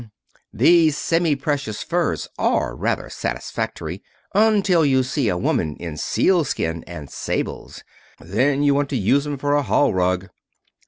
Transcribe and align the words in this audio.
These 0.51 0.97
semi 0.97 1.35
precious 1.35 1.83
furs 1.83 2.27
are 2.39 2.75
rather 2.75 3.07
satisfactory 3.07 4.01
until 4.33 4.83
you 4.83 5.03
see 5.03 5.29
a 5.29 5.37
woman 5.37 5.75
in 5.75 5.95
sealskin 5.95 6.83
and 6.87 7.07
sables. 7.07 7.83
Then 8.19 8.63
you 8.63 8.73
want 8.73 8.89
to 8.89 8.97
use 8.97 9.27
'em 9.27 9.37
for 9.37 9.53
a 9.53 9.61
hall 9.61 9.93
rug." 9.93 10.27